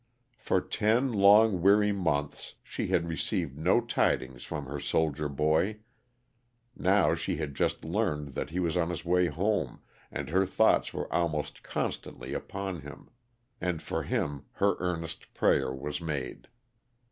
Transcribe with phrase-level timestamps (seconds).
[0.39, 5.77] For ten long weary months she had received no tidings from her soldier boy,
[6.75, 10.91] now she had just learned that he was on his way home and her thoughts
[10.91, 13.11] were almost con stantly upon him;
[13.61, 16.47] and for him her earnest prayer was made.